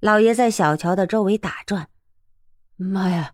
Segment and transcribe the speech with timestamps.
[0.00, 1.88] 老爷在小桥的周围打转。
[2.76, 3.32] 妈呀，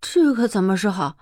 [0.00, 1.16] 这可怎么是好？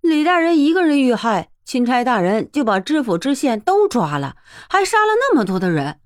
[0.00, 4.36] 李大人一个人遇害，钦差大人就把知府知县都抓了，
[4.68, 6.00] 还杀了那么多的人，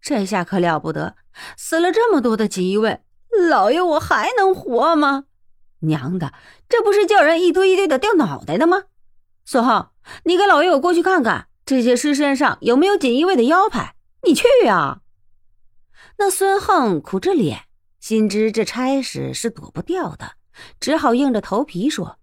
[0.00, 1.16] 这下可了不得！
[1.56, 3.00] 死了这么多的锦衣卫，
[3.50, 5.24] 老爷我还能活吗？
[5.80, 6.32] 娘的，
[6.68, 8.84] 这不是叫人一堆一堆的掉脑袋的吗？
[9.44, 9.94] 孙浩，
[10.24, 13.96] 你跟老爷我过去看看这些尸身上有没有锦衣卫的腰牌。
[14.24, 15.00] 你去呀！
[16.20, 17.66] 那孙横苦着脸，
[18.00, 20.32] 心知这差事是躲不掉的，
[20.80, 22.18] 只好硬着头皮说：“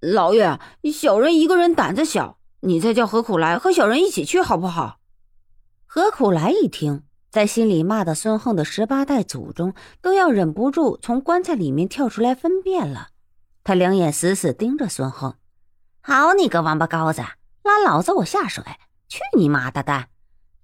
[0.00, 0.60] 老爷，
[0.92, 5.00] 小人一个人胆子小，你再叫何苦来和小人一起去好不好？”
[5.84, 13.08] 何苦来一听，在心里骂的孙横的十八代祖宗都要忍不住从棺材里面跳出来分辨了。
[13.64, 15.34] 他两眼死死盯着孙横
[16.00, 17.20] ：“好你个王八羔子，
[17.64, 18.62] 拉老子我下水！
[19.08, 20.10] 去你妈的蛋！”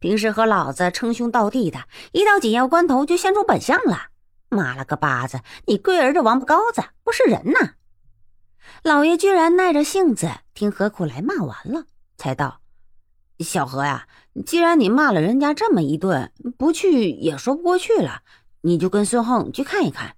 [0.01, 4.09] 平时和老子称兄道弟的，一到紧要关头就现出本相了。
[4.49, 7.75] 妈了个巴子，你龟儿这王八羔子不是人呐！
[8.83, 11.85] 老爷居然耐着性子听何苦来骂完了，
[12.17, 12.63] 才道
[13.41, 14.09] ：“小何呀，
[14.47, 18.23] 既然你骂了人家这么一顿，不去也说不过去了，
[18.63, 20.17] 你就跟孙横去看一看。”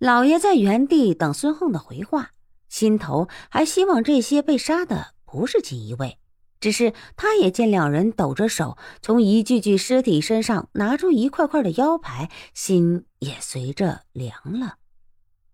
[0.00, 2.30] 老爷在原地等孙横的回话，
[2.70, 6.18] 心头还希望这些被杀的不是锦衣卫。
[6.64, 14.76] 只是他也见两人抖着手从一具具尸体身上拿出一块块的腰牌，心也随着凉了。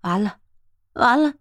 [0.02, 0.36] 完了，
[0.92, 1.34] 完了，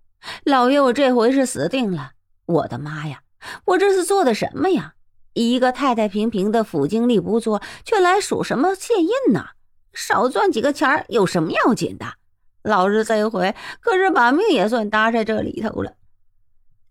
[0.44, 2.14] 老爷，我这回是死定了！
[2.48, 3.22] 我的妈呀，
[3.66, 4.96] 我这是做的什么呀？
[5.34, 9.50] 一个太太平平的府经历不做，却来数什么县印呢？
[9.94, 12.16] 少赚几个钱有什么要紧的？
[12.64, 15.94] 老子这回可是把命也算搭在这里头了，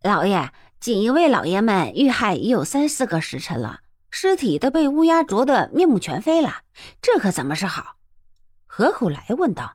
[0.04, 0.52] 老爷。
[0.80, 6.62] 锦衣卫老爷们遇害已有三四个时辰了，尸体都被乌鸦啄得面目全非了，
[7.02, 7.96] 这可怎么是好？
[8.66, 9.74] 何苦来问道：“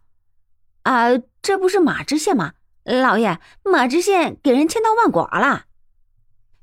[0.83, 1.09] 啊，
[1.41, 2.53] 这不是马知县吗？
[2.83, 5.65] 老爷，马知县给人千刀万剐了。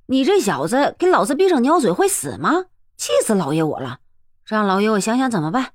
[0.06, 2.64] 你这小子给老子闭上鸟嘴会死吗？
[2.96, 4.00] 气死老爷我了！
[4.44, 5.72] 让老爷我想想怎么办。”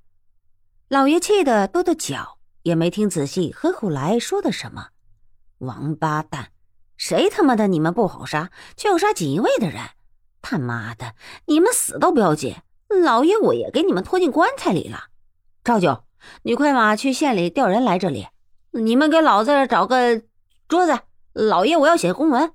[0.89, 4.89] 老爷气得跺跺脚，也没听仔细何苦来说的什么。
[5.59, 6.50] 王八蛋！
[6.97, 9.81] 谁他妈的你们不好杀，却要杀锦衣卫的人？
[10.41, 12.56] 他妈的，你们死都不要紧，
[13.03, 15.06] 老爷我也给你们拖进棺材里了。
[15.63, 16.03] 赵九，
[16.44, 18.28] 你快马去县里调人来这里，
[18.72, 20.22] 你们给老子找个
[20.67, 21.00] 桌子，
[21.33, 22.53] 老爷我要写公文，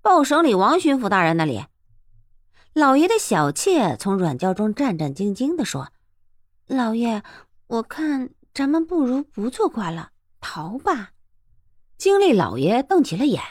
[0.00, 1.64] 报省里王巡抚大人那里。
[2.72, 5.88] 老爷的小妾从软轿中战战兢兢地说
[6.66, 7.22] ：“老爷，
[7.66, 11.10] 我看咱们不如不做官了，逃吧。”
[11.98, 13.42] 经历老爷瞪起了眼。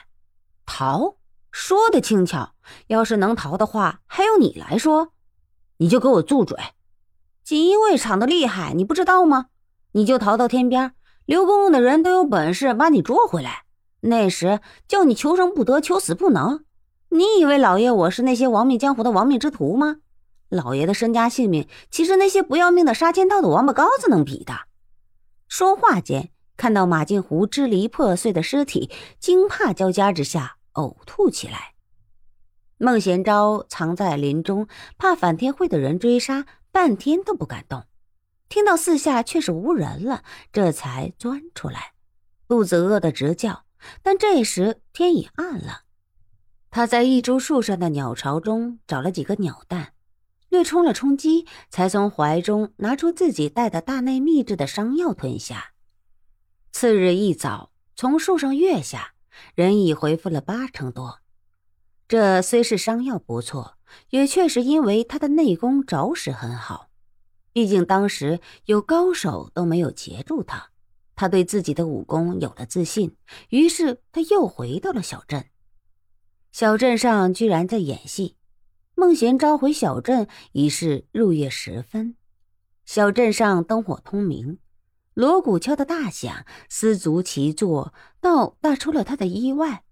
[0.65, 1.15] 逃，
[1.51, 2.53] 说的轻巧。
[2.87, 5.09] 要是能逃的话，还用你来说？
[5.77, 6.57] 你就给我住嘴！
[7.43, 9.47] 锦衣卫厂的厉害，你不知道吗？
[9.91, 10.93] 你就逃到天边，
[11.25, 13.63] 刘公公的人都有本事把你捉回来。
[14.01, 16.65] 那时叫你求生不得，求死不能。
[17.09, 19.97] 你以为老爷我是那些亡命江湖的亡命之徒吗？
[20.49, 24.53] 老爷的身家性命，岂是那些不要命的杀千刀的王八羔子能比的？
[25.47, 26.32] 说话间。
[26.55, 31.73] 看到马进湖支离破碎的尸体，惊怕交加之下呕吐起来。
[32.77, 37.85] 孟贤昭藏在林中，怕反天会的人追杀，半天都不敢动。
[38.49, 41.93] 听到四下却是无人了，这才钻出来，
[42.47, 43.65] 肚子饿得直叫。
[44.01, 45.81] 但这时天已暗了，
[46.69, 49.93] 他在一株树上的鸟巢中找了几个鸟蛋，
[50.49, 55.72] 略充了充饥，才从怀中拿出自己带的大内秘制的伤药吞下。
[56.73, 59.13] 次日一早，从树上跃下，
[59.53, 61.19] 人已恢复了八成多。
[62.07, 63.77] 这虽是伤药不错，
[64.09, 66.89] 也确实因为他的内功着实很好。
[67.53, 70.71] 毕竟当时有高手都没有截住他，
[71.15, 73.15] 他对自己的武功有了自信。
[73.49, 75.45] 于是他又回到了小镇。
[76.51, 78.35] 小镇上居然在演戏。
[78.95, 82.15] 孟贤召回小镇已是入夜时分，
[82.83, 84.57] 小镇上灯火通明。
[85.13, 89.83] 锣鼓敲得大响，丝足齐作，倒大出了他的意外。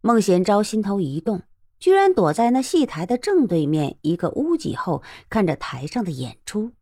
[0.00, 1.42] 孟贤昭心头一动，
[1.80, 6.72] 居然躲在那戏台的正对面一个屋脊后，看着台上的演出。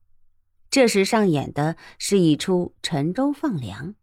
[0.68, 3.94] 这时上演的是一出沉舟放粮。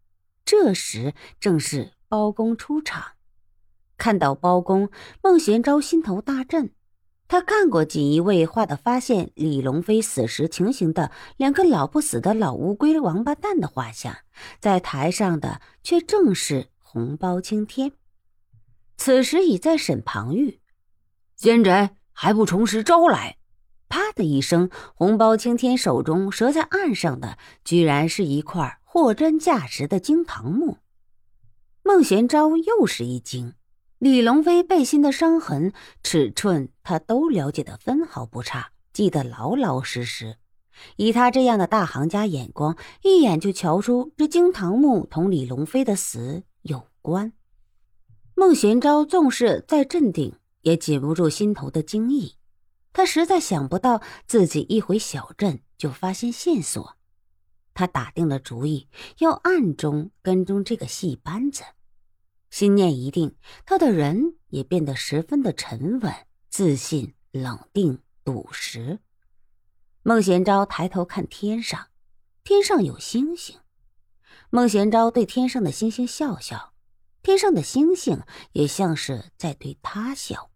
[0.44, 3.12] 这时正是包公出场，
[3.96, 4.90] 看到包公，
[5.22, 6.72] 孟贤昭心头大震。
[7.30, 14.16] 他看过锦衣卫画的发现李龙飞死时情形的两个老不死的老乌龟王八蛋的画像，
[14.58, 17.92] 在台上的却正是红包青天。
[18.96, 20.58] 此时已在审庞玉，
[21.36, 23.36] 奸贼还不从实招来！
[23.88, 30.78] 啪的一声，红包青天手中折在岸上的，居然是一块货真价实的金堂木。
[31.84, 33.54] 孟贤昭又是一惊，
[34.00, 40.38] 李龙飞背心的伤痕、尺寸，他都了解的分毫不差，记得老老实实。
[40.96, 47.34] 以他这样的大行家眼光，一眼就瞧出这惊堂木同李龙飞的死有关。
[48.34, 52.36] 孟玄昭纵是再镇定，也禁不住心头的惊异。
[52.94, 56.96] 他实在想不到自己一回小镇就发现线索。
[57.74, 58.88] 他打定了主意，
[59.18, 61.62] 要暗中跟踪这个戏班子。
[62.50, 66.14] 心念一定，他的人也变得十分的沉稳、
[66.48, 68.98] 自信、冷定、笃实。
[70.02, 71.88] 孟贤昭抬头看天上，
[72.42, 73.58] 天上有星星。
[74.50, 76.72] 孟贤昭对天上的星星笑笑。
[77.22, 80.49] 天上的星星也像是在对他笑。